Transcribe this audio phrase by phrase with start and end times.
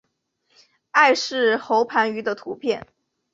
[0.89, 2.87] 艾氏喉盘鱼的图片